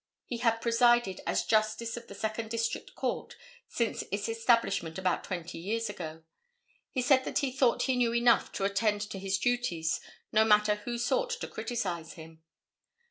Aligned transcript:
He 0.25 0.37
had 0.37 0.61
presided 0.63 1.21
as 1.27 1.43
Justice 1.43 1.95
of 1.95 2.07
the 2.07 2.15
Second 2.15 2.49
District 2.49 2.95
Court 2.95 3.35
since 3.67 4.03
its 4.11 4.27
establishment 4.27 4.97
about 4.97 5.23
twenty 5.23 5.59
years 5.59 5.91
ago. 5.91 6.23
He 6.89 7.03
said 7.03 7.23
that 7.23 7.37
he 7.37 7.51
thought 7.51 7.83
he 7.83 7.95
knew 7.95 8.11
enough 8.11 8.51
to 8.53 8.63
attend 8.63 9.01
to 9.11 9.19
his 9.19 9.37
duties 9.37 9.99
no 10.31 10.43
matter 10.43 10.77
who 10.85 10.97
sought 10.97 11.29
to 11.39 11.47
criticise 11.47 12.13
him. 12.13 12.41